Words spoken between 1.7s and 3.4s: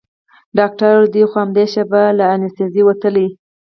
شېبه له انستيزي وتلى.